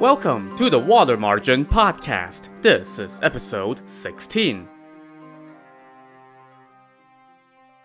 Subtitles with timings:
[0.00, 2.48] Welcome to the Water Margin Podcast.
[2.62, 4.66] This is episode 16.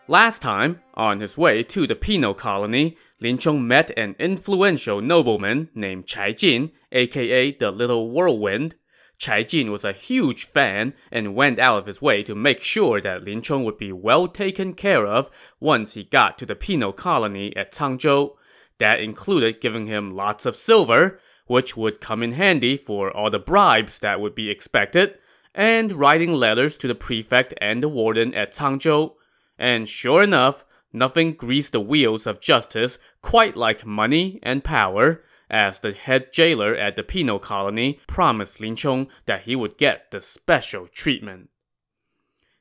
[0.08, 5.68] Last time, on his way to the penal colony, Lin Chong met an influential nobleman
[5.76, 8.76] named Chai Jin, aka the Little Whirlwind.
[9.18, 13.02] Chai Jin was a huge fan and went out of his way to make sure
[13.02, 16.94] that Lin Chong would be well taken care of once he got to the penal
[16.94, 18.36] colony at Cangzhou.
[18.78, 23.40] That included giving him lots of silver, which would come in handy for all the
[23.40, 25.18] bribes that would be expected,
[25.54, 29.14] and writing letters to the prefect and the warden at Cangzhou.
[29.58, 35.80] And sure enough, nothing greased the wheels of justice quite like money and power, as
[35.80, 40.22] the head jailer at the penal colony promised Lin Chong that he would get the
[40.22, 41.50] special treatment.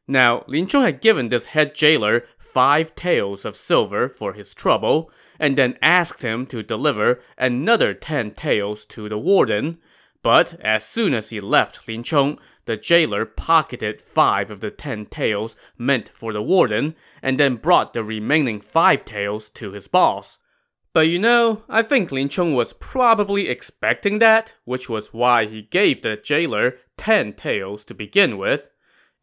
[0.06, 5.10] Now, Lin Chong had given this head jailer five taels of silver for his trouble,
[5.44, 9.76] and then asked him to deliver another ten taels to the warden.
[10.22, 15.04] But as soon as he left Lin Chong, the jailer pocketed five of the ten
[15.04, 20.38] taels meant for the warden, and then brought the remaining five taels to his boss.
[20.94, 25.60] But you know, I think Lin Chong was probably expecting that, which was why he
[25.60, 28.70] gave the jailer ten taels to begin with.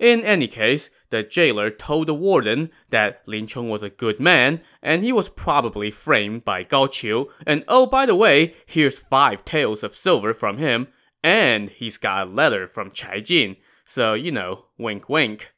[0.01, 4.61] In any case, the jailer told the warden that Lin Chong was a good man,
[4.81, 9.45] and he was probably framed by Gao Qiu, and oh, by the way, here's five
[9.45, 10.87] taels of silver from him,
[11.21, 15.53] and he's got a letter from Chai Jin, so, you know, wink wink.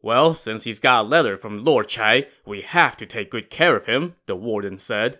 [0.00, 3.74] Well, since he's got a letter from Lord Chai, we have to take good care
[3.74, 5.18] of him, the warden said.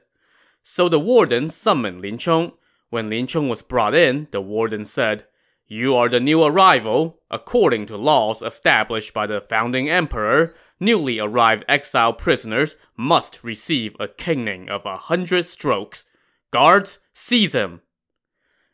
[0.63, 2.53] So the warden summoned Lin Chong.
[2.91, 5.27] When Lin Chong was brought in, the warden said,
[5.69, 7.21] you are the new arrival.
[7.31, 14.09] According to laws established by the founding emperor, newly arrived exile prisoners must receive a
[14.09, 16.07] caning of a hundred strokes.
[16.51, 17.83] Guards, seize him.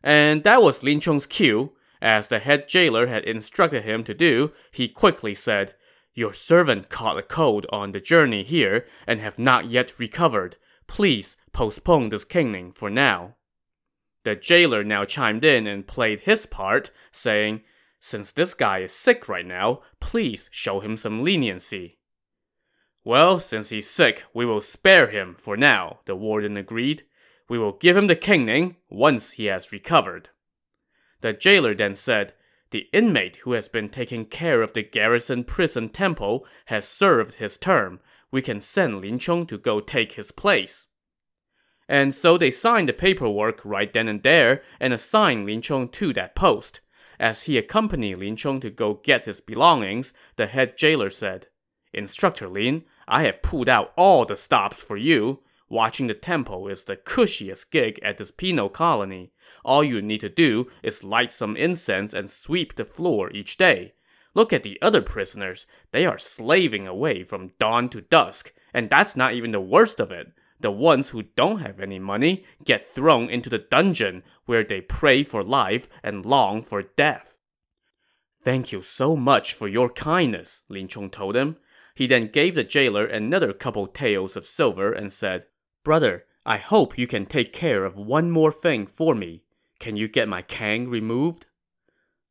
[0.05, 1.73] And that was Lin Chong's cue.
[2.01, 5.75] As the head jailer had instructed him to do, he quickly said,
[6.15, 10.57] Your servant caught a cold on the journey here and have not yet recovered.
[10.87, 13.35] Please postpone this caning for now.
[14.25, 17.63] The jailer now chimed in and played his part, saying,
[18.01, 21.99] Since this guy is sick right now, please show him some leniency.
[23.05, 27.05] Well, since he's sick, we will spare him for now, the warden agreed.
[27.51, 30.31] We will give him the caning once he has recovered.
[31.21, 32.33] The jailer then said,
[32.71, 37.59] The inmate who has been taking care of the garrison prison temple has served his
[37.59, 38.01] term.
[38.31, 40.87] We can send Lin Chong to go take his place.
[41.89, 46.13] And so they signed the paperwork right then and there and assigned Lin Chong to
[46.15, 46.81] that post.
[47.21, 51.49] As he accompanied Lin Chong to go get his belongings, the head jailer said,
[51.93, 55.41] Instructor Lin, I have pulled out all the stops for you.
[55.69, 59.33] Watching the temple is the cushiest gig at this penal colony.
[59.65, 63.95] All you need to do is light some incense and sweep the floor each day.
[64.35, 65.67] Look at the other prisoners.
[65.93, 70.11] They are slaving away from dawn to dusk, and that's not even the worst of
[70.11, 70.33] it.
[70.61, 75.23] The ones who don't have any money get thrown into the dungeon where they pray
[75.23, 77.39] for life and long for death.
[78.41, 81.57] Thank you so much for your kindness, Lin Chong told him.
[81.95, 85.45] He then gave the jailer another couple taels of silver and said,
[85.83, 89.45] Brother, I hope you can take care of one more thing for me.
[89.79, 91.47] Can you get my kang removed?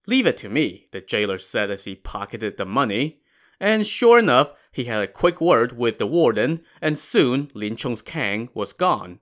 [0.05, 3.22] Leave it to me, the jailer said as he pocketed the money.
[3.63, 8.01] And sure enough, he had a quick word with the warden, and soon Lin Chong's
[8.01, 9.22] kang was gone.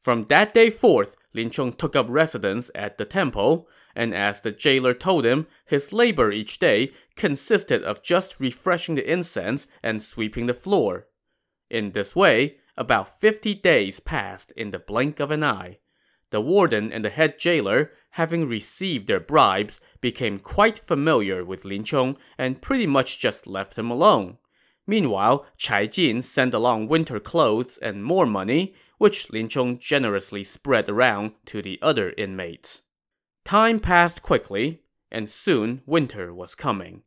[0.00, 4.50] From that day forth, Lin Chong took up residence at the temple, and as the
[4.50, 10.46] jailer told him, his labor each day consisted of just refreshing the incense and sweeping
[10.46, 11.06] the floor.
[11.70, 15.78] In this way, about fifty days passed in the blink of an eye.
[16.32, 21.84] The warden and the head jailer, having received their bribes, became quite familiar with Lin
[21.84, 24.38] Chong and pretty much just left him alone.
[24.86, 30.88] Meanwhile, Chai Jin sent along winter clothes and more money, which Lin Chong generously spread
[30.88, 32.80] around to the other inmates.
[33.44, 34.80] Time passed quickly,
[35.10, 37.02] and soon winter was coming.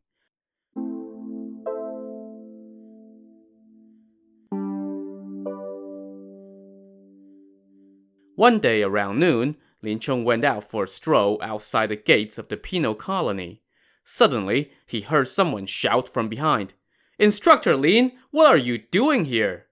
[8.46, 12.48] One day around noon, Lin Chong went out for a stroll outside the gates of
[12.48, 13.64] the penal colony.
[14.04, 16.74] Suddenly, he heard someone shout from behind,
[17.18, 19.66] Instructor Lin, what are you doing here?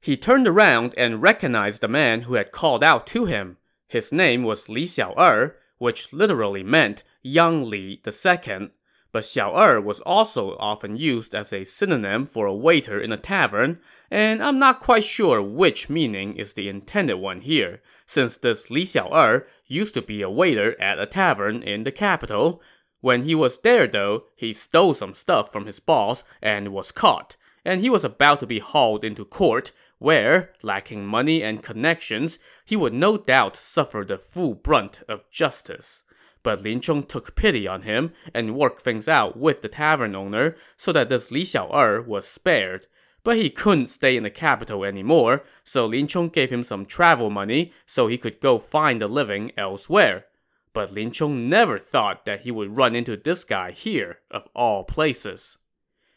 [0.00, 3.56] He turned around and recognized the man who had called out to him.
[3.88, 8.70] His name was Li Xiao'er, which literally meant young Li II.
[9.10, 13.16] But Xiao Er was also often used as a synonym for a waiter in a
[13.16, 18.70] tavern, and I'm not quite sure which meaning is the intended one here, since this
[18.70, 22.60] Li Xiao Er used to be a waiter at a tavern in the capital.
[23.00, 27.36] When he was there, though, he stole some stuff from his boss and was caught,
[27.64, 32.76] and he was about to be hauled into court, where, lacking money and connections, he
[32.76, 36.02] would no doubt suffer the full brunt of justice.
[36.42, 40.56] But Lin Chong took pity on him and worked things out with the tavern owner
[40.76, 42.86] so that this Li Xiao'er was spared.
[43.24, 47.30] But he couldn't stay in the capital anymore, so Lin Chong gave him some travel
[47.30, 50.26] money so he could go find a living elsewhere.
[50.72, 54.84] But Lin Chong never thought that he would run into this guy here, of all
[54.84, 55.58] places.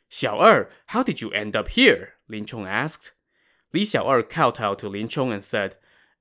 [0.10, 2.14] Xiao Er, how did you end up here?
[2.28, 3.14] Lin Chong asked.
[3.74, 5.78] Li Xiao'er kowtowed to Lin Chong and said,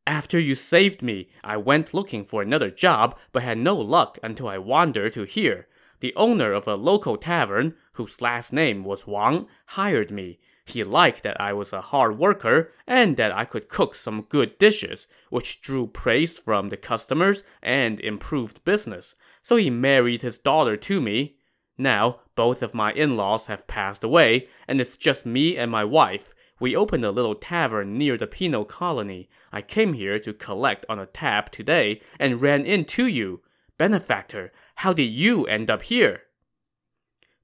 [0.06, 4.48] after you saved me, I went looking for another job, but had no luck until
[4.48, 5.68] I wandered to here.
[6.00, 10.40] The owner of a local tavern, whose last name was Wang, hired me.
[10.64, 14.56] He liked that I was a hard worker and that I could cook some good
[14.58, 19.14] dishes, which drew praise from the customers and improved business.
[19.42, 21.36] So he married his daughter to me.
[21.76, 25.84] Now, both of my in laws have passed away, and it's just me and my
[25.84, 26.34] wife.
[26.60, 29.30] We opened a little tavern near the penal colony.
[29.50, 33.40] I came here to collect on a tab today and ran into you.
[33.78, 36.24] Benefactor, how did you end up here?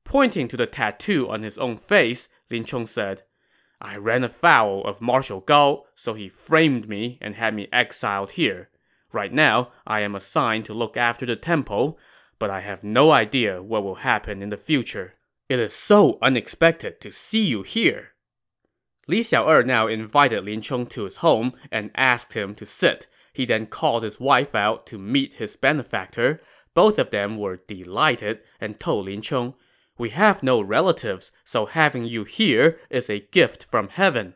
[0.05, 3.23] Pointing to the tattoo on his own face, Lin Chong said,
[3.81, 8.69] I ran afoul of Marshal Gao, so he framed me and had me exiled here.
[9.13, 11.99] Right now, I am assigned to look after the temple,
[12.39, 15.15] but I have no idea what will happen in the future.
[15.49, 18.13] It is so unexpected to see you here.
[19.09, 23.07] Li Xiao'er now invited Lin Chong to his home and asked him to sit.
[23.33, 26.41] He then called his wife out to meet his benefactor.
[26.75, 29.55] Both of them were delighted and told Lin Chong,
[29.97, 34.35] We have no relatives, so having you here is a gift from heaven.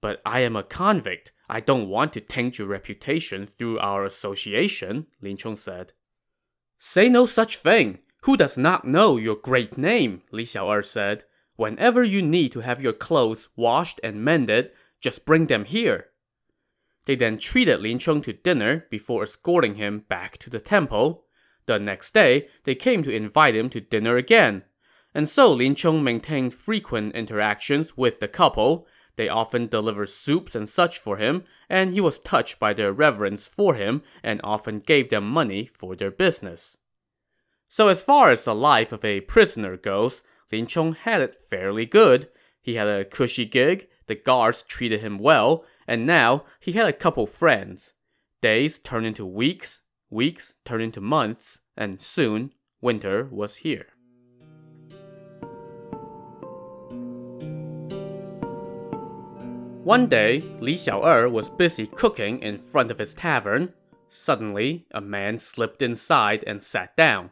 [0.00, 1.32] But I am a convict.
[1.48, 5.92] I don't want to taint your reputation through our association, Lin Chong said.
[6.78, 7.98] Say no such thing.
[8.22, 10.20] Who does not know your great name?
[10.30, 11.24] Li Xiao'er said.
[11.62, 16.06] Whenever you need to have your clothes washed and mended, just bring them here.
[17.04, 21.24] They then treated Lin Chong to dinner before escorting him back to the temple.
[21.66, 24.64] The next day, they came to invite him to dinner again.
[25.14, 28.88] And so Lin Chong maintained frequent interactions with the couple.
[29.14, 33.46] They often delivered soups and such for him, and he was touched by their reverence
[33.46, 36.76] for him and often gave them money for their business.
[37.68, 41.86] So, as far as the life of a prisoner goes, Lin Chong had it fairly
[41.86, 42.28] good.
[42.60, 46.92] He had a cushy gig, the guards treated him well, and now he had a
[46.92, 47.94] couple friends.
[48.42, 52.52] Days turned into weeks, weeks turned into months, and soon
[52.82, 53.86] winter was here.
[59.84, 63.72] One day, Li Xiao'er was busy cooking in front of his tavern.
[64.08, 67.30] Suddenly, a man slipped inside and sat down.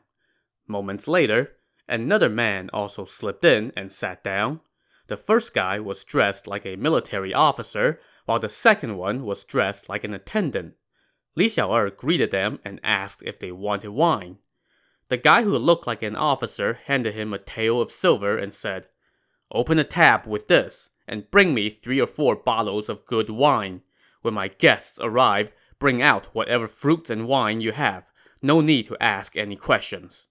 [0.67, 1.57] Moments later,
[1.91, 4.61] Another man also slipped in and sat down.
[5.09, 9.89] The first guy was dressed like a military officer, while the second one was dressed
[9.89, 10.75] like an attendant.
[11.35, 14.39] Li Xiao'er greeted them and asked if they wanted wine.
[15.09, 18.87] The guy who looked like an officer handed him a tael of silver and said,
[19.51, 23.83] Open a tab with this, and bring me three or four bottles of good wine.
[24.23, 28.13] When my guests arrive, bring out whatever fruits and wine you have.
[28.41, 30.29] No need to ask any questions.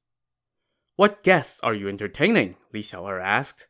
[1.00, 2.58] What guests are you entertaining?
[2.74, 3.68] Li Xiao'er asked.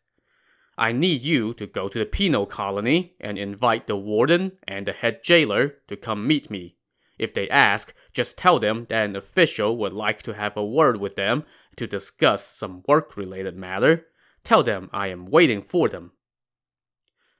[0.80, 4.94] I need you to go to the penal colony and invite the warden and the
[4.94, 6.78] head jailer to come meet me.
[7.20, 10.98] If they ask, just tell them that an official would like to have a word
[11.00, 11.44] with them
[11.76, 14.08] to discuss some work-related matter.
[14.44, 16.14] Tell them I am waiting for them.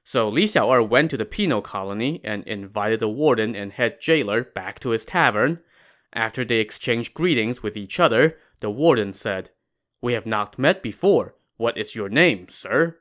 [0.04, 4.44] So Li Xiao'er went to the penal colony and invited the warden and head jailer
[4.44, 5.58] back to his tavern.
[6.12, 9.50] After they exchanged greetings with each other, the warden said,
[10.02, 11.34] we have not met before.
[11.56, 12.98] What is your name, sir?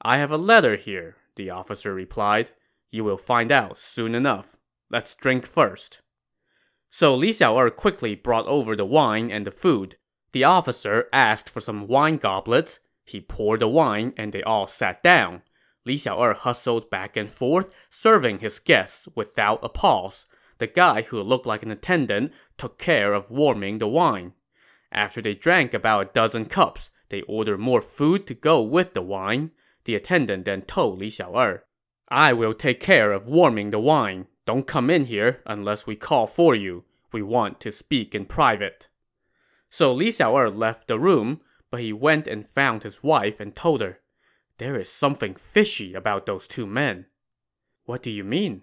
[0.00, 2.50] I have a letter here, the officer replied.
[2.90, 4.56] You will find out soon enough.
[4.90, 6.00] Let's drink first.
[6.88, 9.96] So Li Xiao'er quickly brought over the wine and the food.
[10.32, 12.78] The officer asked for some wine goblets.
[13.04, 15.42] He poured the wine and they all sat down.
[15.84, 20.26] Li Xiao'er hustled back and forth, serving his guests without a pause.
[20.58, 24.32] The guy who looked like an attendant took care of warming the wine.
[24.92, 29.02] After they drank about a dozen cups, they ordered more food to go with the
[29.02, 29.50] wine.
[29.84, 31.60] The attendant then told Li Xiao'er,
[32.08, 34.26] I will take care of warming the wine.
[34.46, 36.84] Don't come in here unless we call for you.
[37.12, 38.88] We want to speak in private.
[39.70, 41.40] So Li Xiao'er left the room,
[41.70, 44.00] but he went and found his wife and told her,
[44.56, 47.06] There is something fishy about those two men.
[47.84, 48.62] What do you mean?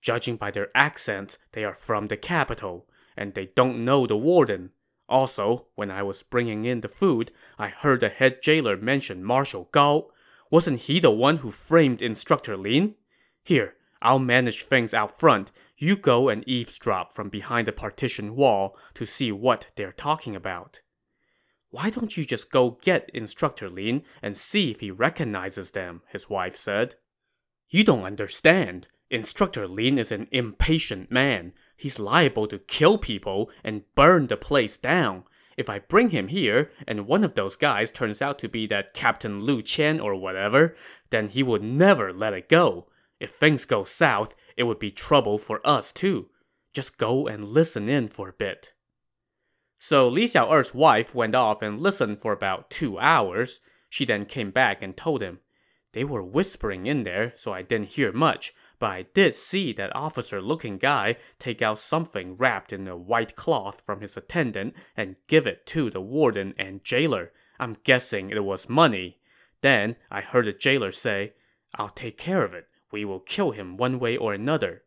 [0.00, 4.70] Judging by their accents, they are from the capital, and they don't know the warden.
[5.10, 9.68] Also, when I was bringing in the food, I heard the head jailer mention Marshal
[9.72, 10.06] Gao.
[10.52, 12.94] Wasn't he the one who framed Instructor Lin?
[13.42, 15.50] Here, I'll manage things out front.
[15.76, 20.80] You go and eavesdrop from behind the partition wall to see what they're talking about.
[21.70, 26.02] Why don't you just go get Instructor Lin and see if he recognizes them?
[26.08, 26.94] his wife said.
[27.68, 28.86] You don't understand.
[29.10, 31.52] Instructor Lin is an impatient man.
[31.80, 35.24] He's liable to kill people and burn the place down.
[35.56, 38.92] If I bring him here, and one of those guys turns out to be that
[38.92, 40.76] Captain Lu Qian or whatever,
[41.08, 42.88] then he would never let it go.
[43.18, 46.28] If things go south, it would be trouble for us too.
[46.74, 48.74] Just go and listen in for a bit.
[49.78, 53.60] So Li Xiao'er's wife went off and listened for about two hours.
[53.88, 55.40] She then came back and told him,
[55.92, 59.94] They were whispering in there, so I didn't hear much, but I did see that
[59.94, 65.16] officer looking guy take out something wrapped in a white cloth from his attendant and
[65.28, 67.30] give it to the warden and jailer.
[67.60, 69.18] I'm guessing it was money.
[69.60, 71.34] Then I heard the jailer say,
[71.74, 72.68] I'll take care of it.
[72.90, 74.82] We will kill him one way or another.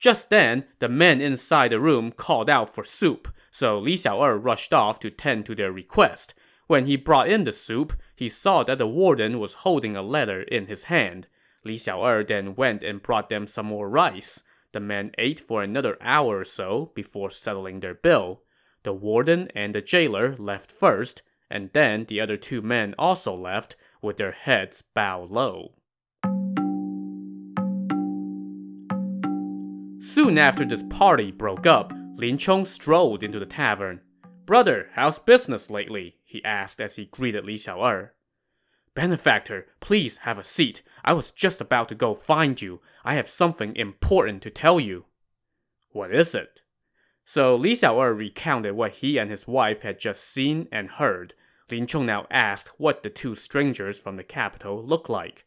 [0.00, 4.72] Just then, the men inside the room called out for soup, so Li Xiao'er rushed
[4.72, 6.34] off to tend to their request.
[6.66, 10.42] When he brought in the soup, he saw that the warden was holding a letter
[10.42, 11.28] in his hand.
[11.64, 14.42] Li Xiao'er then went and brought them some more rice.
[14.72, 18.42] The men ate for another hour or so before settling their bill.
[18.82, 23.76] The warden and the jailer left first, and then the other two men also left,
[24.00, 25.74] with their heads bowed low.
[30.00, 34.00] Soon after this party broke up, Lin Chong strolled into the tavern.
[34.46, 36.16] Brother, how's business lately?
[36.24, 38.10] he asked as he greeted Li Xiao'er.
[38.94, 40.82] Benefactor, please have a seat.
[41.04, 42.80] I was just about to go find you.
[43.04, 45.06] I have something important to tell you.
[45.92, 46.60] What is it?
[47.24, 51.34] So Li Xiao'er recounted what he and his wife had just seen and heard.
[51.70, 55.46] Lin Chong now asked what the two strangers from the capital looked like.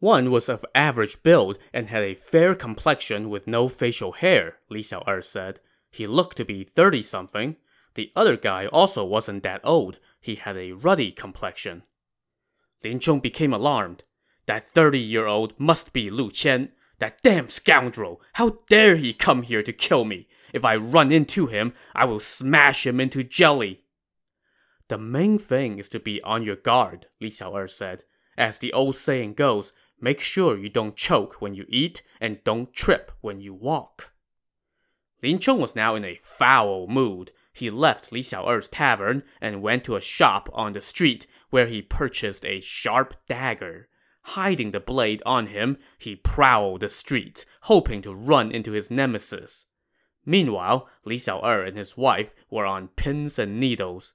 [0.00, 4.80] One was of average build and had a fair complexion with no facial hair, Li
[4.80, 5.60] Xiao'er said.
[5.90, 7.56] He looked to be 30-something.
[7.94, 10.00] The other guy also wasn't that old.
[10.20, 11.84] He had a ruddy complexion.
[12.84, 14.04] Lin Chong became alarmed.
[14.46, 16.68] That 30-year-old must be Lu Qian.
[16.98, 18.20] That damn scoundrel!
[18.34, 20.28] How dare he come here to kill me?
[20.52, 23.84] If I run into him, I will smash him into jelly.
[24.88, 28.04] The main thing is to be on your guard, Li Xiao'er said.
[28.36, 32.72] As the old saying goes, make sure you don't choke when you eat and don't
[32.74, 34.12] trip when you walk.
[35.22, 39.84] Lin Chong was now in a foul mood he left Li Xiao'er's tavern and went
[39.84, 43.88] to a shop on the street where he purchased a sharp dagger.
[44.22, 49.66] Hiding the blade on him, he prowled the streets, hoping to run into his nemesis.
[50.24, 54.14] Meanwhile, Li Xiao'er and his wife were on pins and needles.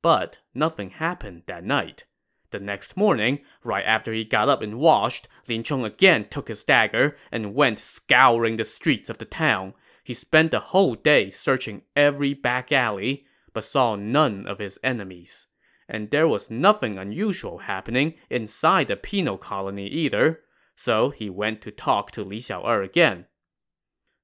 [0.00, 2.04] But nothing happened that night.
[2.50, 6.64] The next morning, right after he got up and washed, Lin Chong again took his
[6.64, 9.74] dagger and went scouring the streets of the town.
[10.04, 15.46] He spent the whole day searching every back alley, but saw none of his enemies.
[15.92, 20.40] And there was nothing unusual happening inside the penal colony either,
[20.74, 23.26] so he went to talk to Li Xiao'er again.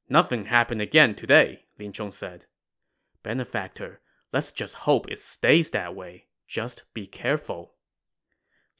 [0.08, 2.46] Nothing happened again today, Lin Chong said.
[3.22, 4.00] Benefactor,
[4.32, 6.28] let's just hope it stays that way.
[6.46, 7.74] Just be careful.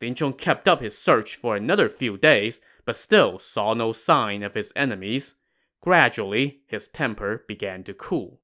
[0.01, 4.43] Lin Chong kept up his search for another few days, but still saw no sign
[4.43, 5.35] of his enemies.
[5.83, 8.41] Gradually, his temper began to cool.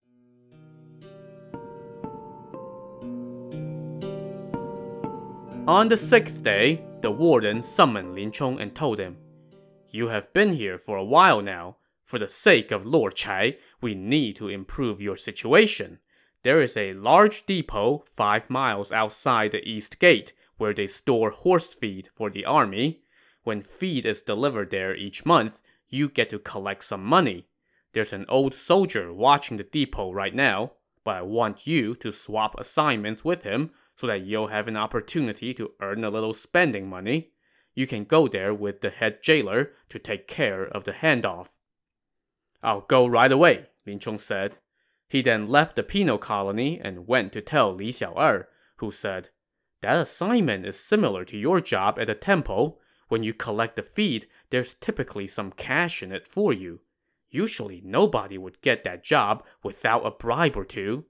[5.66, 9.16] On the sixth day, the warden summoned Lin Chong and told him,
[9.90, 11.78] You have been here for a while now.
[12.02, 16.00] For the sake of Lord Chai, we need to improve your situation.
[16.42, 21.72] There is a large depot five miles outside the east gate where they store horse
[21.72, 23.00] feed for the army.
[23.44, 27.48] When feed is delivered there each month, you get to collect some money.
[27.94, 30.72] There's an old soldier watching the depot right now,
[31.04, 35.54] but I want you to swap assignments with him so that you'll have an opportunity
[35.54, 37.30] to earn a little spending money.
[37.74, 41.48] You can go there with the head jailer to take care of the handoff.
[42.62, 44.58] I'll go right away, Lin Chong said.
[45.08, 48.46] He then left the penal colony and went to tell Li Xiao'er,
[48.78, 49.30] who said,
[49.82, 52.80] That assignment is similar to your job at the temple.
[53.08, 56.80] When you collect the feed, there's typically some cash in it for you.
[57.28, 61.04] Usually, nobody would get that job without a bribe or two.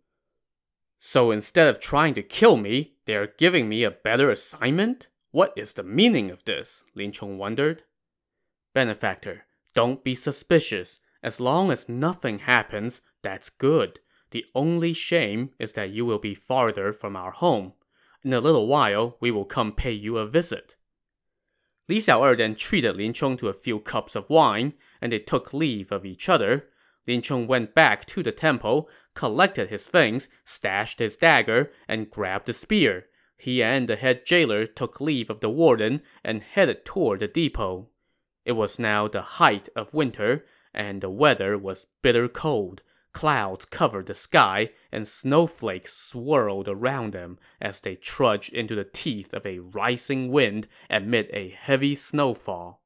[1.07, 5.09] So instead of trying to kill me, they are giving me a better assignment?
[5.33, 6.83] What is the meaning of this?
[6.95, 7.83] Lin Chong wondered.
[8.73, 9.45] Benefactor,
[9.75, 11.01] don't be suspicious.
[11.23, 14.01] As long as nothing happens, that's good.
[14.31, 17.75] The only shame is that you will be farther from our home.
[18.25, 20.75] In a little while, we will come pay you a visit.
[21.87, 25.53] Li Xiao'er then treated Lin Chong to a few cups of wine, and they took
[25.53, 26.71] leave of each other.
[27.07, 32.49] Lin Chong went back to the temple, collected his things, stashed his dagger, and grabbed
[32.49, 33.07] a spear.
[33.37, 37.89] He and the head jailer took leave of the warden and headed toward the depot.
[38.45, 42.83] It was now the height of winter, and the weather was bitter cold.
[43.13, 49.33] Clouds covered the sky, and snowflakes swirled around them as they trudged into the teeth
[49.33, 52.84] of a rising wind amid a heavy snowfall.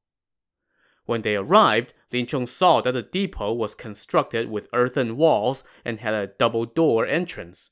[1.09, 6.01] When they arrived, Lin Chong saw that the depot was constructed with earthen walls and
[6.01, 7.71] had a double door entrance.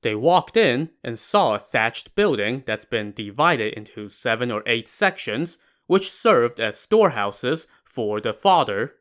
[0.00, 4.88] They walked in and saw a thatched building that's been divided into seven or eight
[4.88, 5.58] sections,
[5.88, 8.94] which served as storehouses for the fodder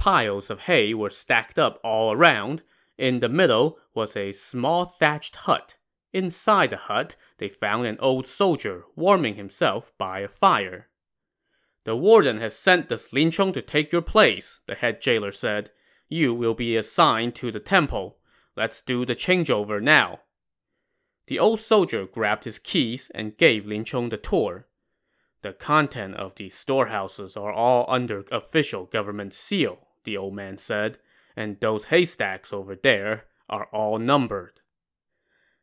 [0.00, 2.62] Piles of hay were stacked up all around.
[2.96, 5.76] In the middle was a small thatched hut.
[6.14, 10.88] Inside the hut, they found an old soldier warming himself by a fire.
[11.84, 15.70] The warden has sent this Lin Chong to take your place, the head jailer said.
[16.08, 18.18] You will be assigned to the temple.
[18.56, 20.20] Let's do the changeover now.
[21.26, 24.66] The old soldier grabbed his keys and gave Lin Chong the tour.
[25.42, 30.98] The content of these storehouses are all under official government seal, the old man said,
[31.34, 34.60] and those haystacks over there are all numbered.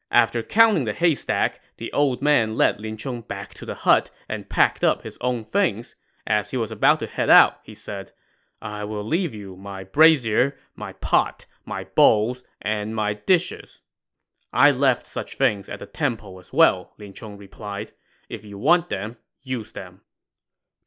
[0.10, 4.50] After counting the haystack, the old man led Lin Chong back to the hut and
[4.50, 5.96] packed up his own things.
[6.28, 8.12] As he was about to head out, he said,
[8.62, 13.82] I will leave you my brazier, my pot, my bowls, and my dishes.
[14.52, 17.94] I left such things at the temple as well, Lin Chong replied.
[18.28, 20.02] If you want them, use them.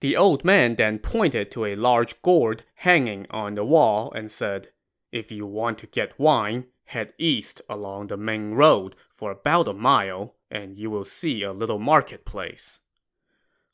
[0.01, 4.73] The old man then pointed to a large gourd hanging on the wall and said,
[5.11, 9.73] If you want to get wine, head east along the main road for about a
[9.73, 12.81] mile, and you will see a little marketplace.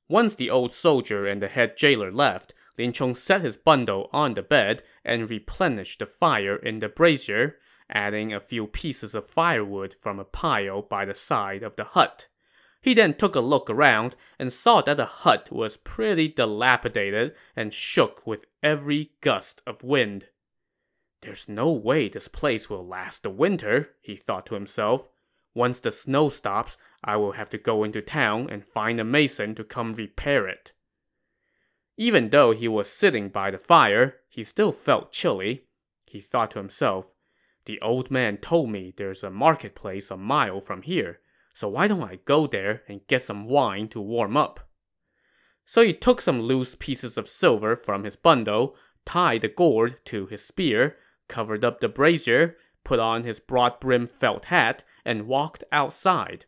[0.08, 4.34] Once the old soldier and the head jailer left, Lin Chong set his bundle on
[4.34, 7.58] the bed and replenished the fire in the brazier,
[7.90, 12.28] adding a few pieces of firewood from a pile by the side of the hut.
[12.80, 17.74] He then took a look around and saw that the hut was pretty dilapidated and
[17.74, 20.28] shook with every gust of wind.
[21.22, 25.08] There's no way this place will last the winter, he thought to himself.
[25.54, 29.54] Once the snow stops, I will have to go into town and find a mason
[29.54, 30.72] to come repair it.
[31.96, 35.64] Even though he was sitting by the fire, he still felt chilly.
[36.04, 37.14] He thought to himself,
[37.64, 41.20] The old man told me there's a marketplace a mile from here
[41.56, 44.68] so why don't I go there and get some wine to warm up?
[45.64, 50.26] So he took some loose pieces of silver from his bundle, tied the gourd to
[50.26, 55.64] his spear, covered up the brazier, put on his broad brimmed felt hat, and walked
[55.72, 56.44] outside.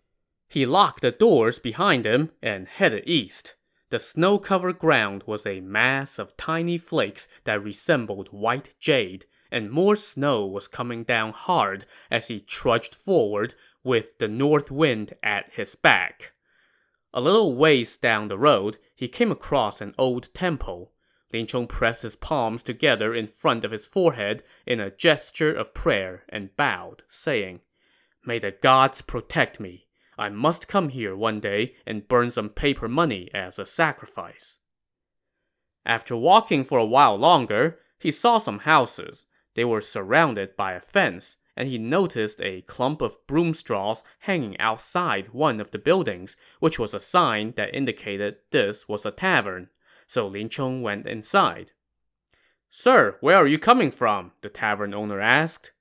[0.48, 3.54] He locked the doors behind him and headed east.
[3.90, 9.70] The snow covered ground was a mass of tiny flakes that resembled white jade, and
[9.70, 15.52] more snow was coming down hard as he trudged forward with the north wind at
[15.52, 16.32] his back.
[17.12, 20.92] A little ways down the road, he came across an old temple.
[21.32, 25.74] Lin Chong pressed his palms together in front of his forehead in a gesture of
[25.74, 27.60] prayer and bowed, saying,
[28.24, 29.87] May the gods protect me.
[30.18, 34.58] I must come here one day and burn some paper money as a sacrifice.
[35.86, 39.26] After walking for a while longer, he saw some houses.
[39.54, 44.58] They were surrounded by a fence, and he noticed a clump of broom straws hanging
[44.60, 49.68] outside one of the buildings, which was a sign that indicated this was a tavern.
[50.06, 51.72] So Lin Chong went inside.
[52.70, 54.32] Sir, where are you coming from?
[54.42, 55.72] the tavern owner asked.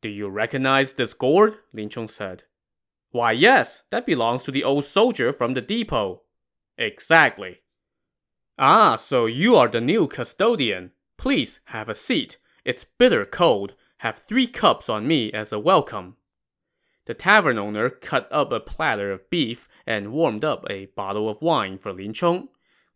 [0.00, 1.56] Do you recognize this gourd?
[1.72, 2.44] Lin Chong said.
[3.10, 6.22] Why, yes, that belongs to the old soldier from the depot.
[6.76, 7.62] Exactly.
[8.58, 10.92] Ah, so you are the new custodian.
[11.16, 12.38] Please have a seat.
[12.64, 16.16] It's bitter cold, have three cups on me as a welcome.
[17.06, 21.40] The tavern owner cut up a platter of beef and warmed up a bottle of
[21.40, 22.48] wine for Lin Chong.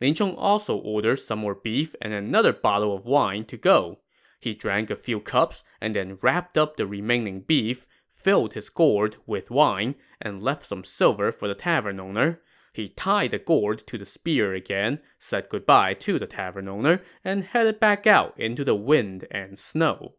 [0.03, 4.01] Lin Chong also ordered some more beef and another bottle of wine to go.
[4.39, 7.87] He drank a few cups and then wrapped up the remaining beef,
[8.23, 12.41] filled his gourd with wine, and left some silver for the tavern owner.
[12.73, 17.45] He tied the gourd to the spear again, said goodbye to the tavern owner, and
[17.45, 20.15] headed back out into the wind and snow.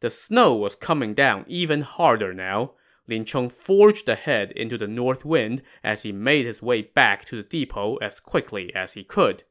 [0.00, 2.72] The snow was coming down even harder now.
[3.06, 7.36] Lin Chong forged ahead into the north wind as he made his way back to
[7.36, 9.44] the depot as quickly as he could.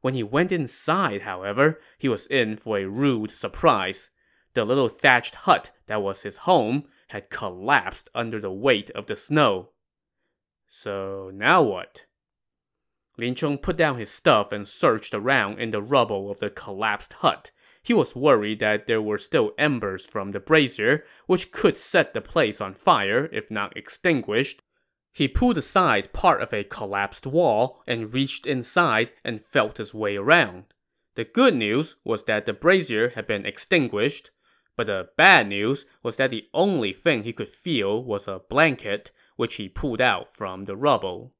[0.00, 4.08] When he went inside, however, he was in for a rude surprise.
[4.54, 9.14] The little thatched hut that was his home had collapsed under the weight of the
[9.14, 9.68] snow.
[10.66, 12.06] So now what?
[13.18, 17.12] Lin Chong put down his stuff and searched around in the rubble of the collapsed
[17.14, 17.50] hut.
[17.82, 22.22] He was worried that there were still embers from the brazier, which could set the
[22.22, 24.62] place on fire if not extinguished.
[25.12, 30.16] He pulled aside part of a collapsed wall and reached inside and felt his way
[30.16, 30.64] around.
[31.14, 34.30] The good news was that the brazier had been extinguished,
[34.82, 39.12] but the bad news was that the only thing he could feel was a blanket,
[39.36, 41.34] which he pulled out from the rubble.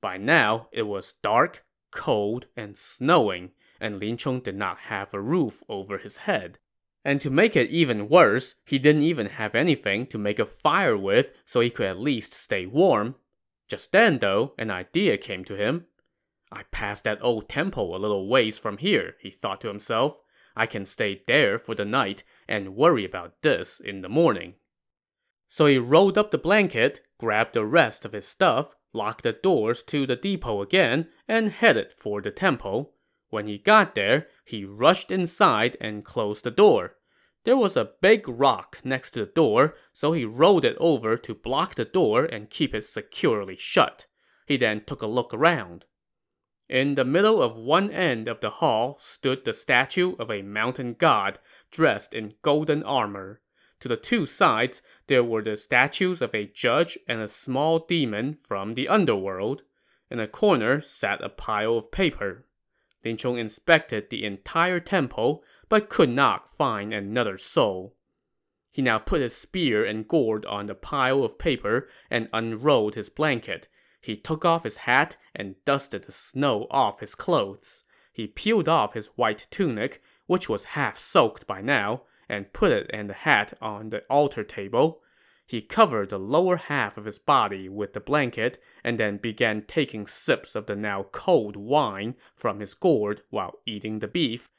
[0.00, 5.20] By now, it was dark, cold, and snowing, and Lin Chong did not have a
[5.20, 6.60] roof over his head.
[7.04, 10.96] And to make it even worse, he didn't even have anything to make a fire
[10.96, 13.16] with so he could at least stay warm.
[13.66, 15.86] Just then, though, an idea came to him.
[16.52, 20.22] I passed that old temple a little ways from here, he thought to himself.
[20.56, 24.54] I can stay there for the night and worry about this in the morning.
[25.48, 29.82] So he rolled up the blanket, grabbed the rest of his stuff, locked the doors
[29.84, 32.94] to the depot again, and headed for the temple.
[33.30, 36.96] When he got there, he rushed inside and closed the door.
[37.44, 41.34] There was a big rock next to the door, so he rolled it over to
[41.34, 44.06] block the door and keep it securely shut.
[44.46, 45.84] He then took a look around.
[46.68, 50.94] In the middle of one end of the hall stood the statue of a mountain
[50.94, 51.38] god
[51.70, 53.40] dressed in golden armor.
[53.80, 58.34] To the two sides, there were the statues of a judge and a small demon
[58.34, 59.62] from the underworld.
[60.10, 62.46] In a corner sat a pile of paper.
[63.04, 67.94] Lin Chong inspected the entire temple, but could not find another soul.
[68.70, 73.10] He now put his spear and gourd on the pile of paper and unrolled his
[73.10, 73.68] blanket,
[74.04, 77.84] he took off his hat and dusted the snow off his clothes.
[78.12, 82.90] He peeled off his white tunic, which was half soaked by now, and put it
[82.92, 85.00] and the hat on the altar table.
[85.46, 90.06] He covered the lower half of his body with the blanket and then began taking
[90.06, 94.50] sips of the now cold wine from his gourd while eating the beef.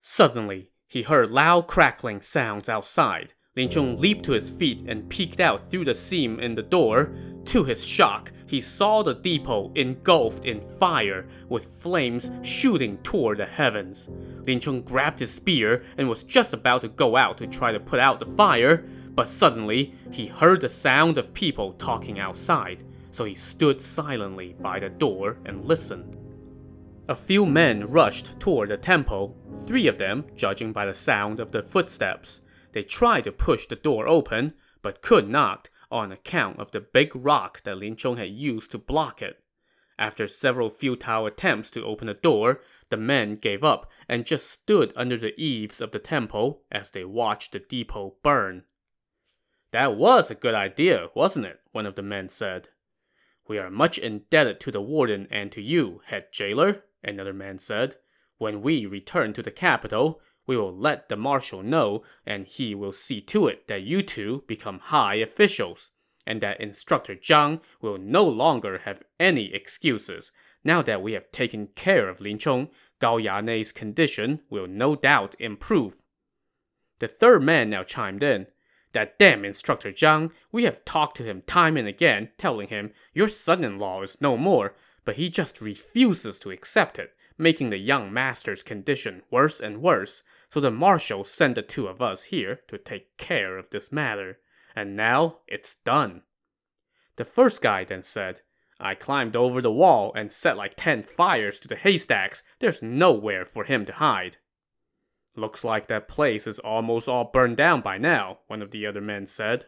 [0.00, 3.34] Suddenly, he heard loud crackling sounds outside.
[3.54, 7.12] Lin Chong leaped to his feet and peeked out through the seam in the door.
[7.46, 13.46] To his shock, he saw the depot engulfed in fire, with flames shooting toward the
[13.46, 14.08] heavens.
[14.46, 17.80] Lin Chong grabbed his spear and was just about to go out to try to
[17.80, 23.24] put out the fire, but suddenly, he heard the sound of people talking outside, so
[23.24, 26.16] he stood silently by the door and listened.
[27.08, 29.36] A few men rushed toward the temple,
[29.66, 32.40] three of them judging by the sound of the footsteps.
[32.72, 37.14] They tried to push the door open, but could not on account of the big
[37.14, 39.42] rock that Lin Chong had used to block it.
[39.98, 44.92] After several futile attempts to open the door, the men gave up and just stood
[44.96, 48.64] under the eaves of the temple as they watched the depot burn.
[49.70, 51.60] That was a good idea, wasn't it?
[51.72, 52.70] One of the men said.
[53.46, 57.96] We are much indebted to the warden and to you, head jailer, another man said.
[58.38, 62.92] When we return to the capital, we will let the marshal know, and he will
[62.92, 65.90] see to it that you two become high officials,
[66.26, 70.32] and that Instructor Zhang will no longer have any excuses.
[70.64, 75.34] Now that we have taken care of Lin Chong, Gao Yanei's condition will no doubt
[75.38, 76.06] improve.
[76.98, 78.46] The third man now chimed in.
[78.92, 83.26] That damn Instructor Zhang, we have talked to him time and again, telling him, your
[83.26, 84.74] son-in-law is no more,
[85.04, 90.22] but he just refuses to accept it making the young master's condition worse and worse,
[90.48, 94.38] so the marshal sent the two of us here to take care of this matter.
[94.76, 96.22] And now it's done.
[97.16, 98.40] The first guy then said,
[98.80, 102.42] I climbed over the wall and set like ten fires to the haystacks.
[102.58, 104.38] There's nowhere for him to hide.
[105.36, 109.00] Looks like that place is almost all burned down by now, one of the other
[109.00, 109.66] men said.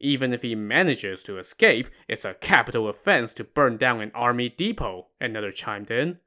[0.00, 4.48] Even if he manages to escape, it's a capital offense to burn down an army
[4.48, 6.18] depot, another chimed in.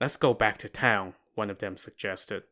[0.00, 2.44] Let's go back to town, one of them suggested.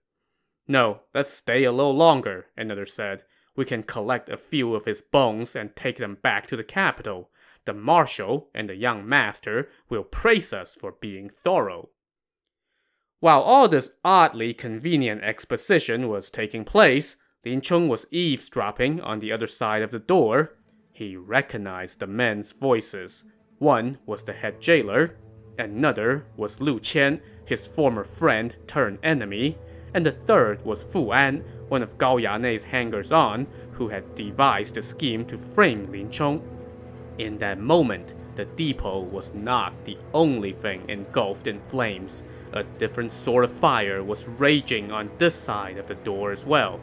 [0.66, 3.24] No, let's stay a little longer, another said.
[3.56, 7.30] We can collect a few of his bones and take them back to the capital.
[7.64, 11.88] The marshal and the young master will praise us for being thorough.
[13.20, 19.32] While all this oddly convenient exposition was taking place, Lin Chong was eavesdropping on the
[19.32, 20.54] other side of the door.
[20.92, 23.24] He recognized the men's voices.
[23.58, 25.16] One was the head jailer,
[25.59, 29.59] Another was Lu Qian, his former friend turned enemy,
[29.92, 34.83] and the third was Fu An, one of Gao Yanei's hangers-on, who had devised a
[34.83, 36.42] scheme to frame Lin Chong.
[37.18, 42.23] In that moment, the depot was not the only thing engulfed in flames.
[42.53, 46.81] A different sort of fire was raging on this side of the door as well.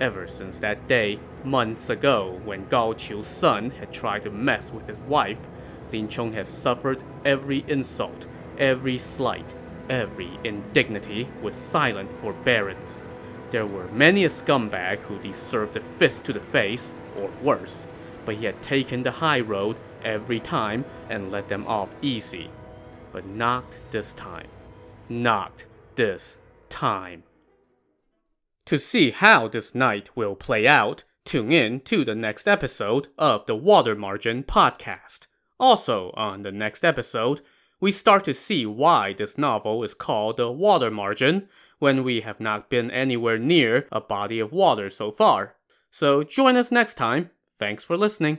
[0.00, 4.86] Ever since that day, months ago, when Gao Qiu's son had tried to mess with
[4.86, 5.50] his wife,
[5.92, 8.26] Lin Chong has suffered every insult,
[8.58, 9.54] every slight,
[9.88, 13.02] every indignity with silent forbearance.
[13.50, 17.86] There were many a scumbag who deserved a fist to the face, or worse,
[18.24, 22.50] but he had taken the high road every time and let them off easy.
[23.10, 24.48] But not this time.
[25.08, 26.36] Not this
[26.68, 27.22] time.
[28.66, 33.46] To see how this night will play out, tune in to the next episode of
[33.46, 35.26] the Water Margin Podcast.
[35.60, 37.40] Also, on the next episode,
[37.80, 42.40] we start to see why this novel is called the Water Margin when we have
[42.40, 45.54] not been anywhere near a body of water so far.
[45.90, 47.30] So join us next time.
[47.56, 48.38] Thanks for listening.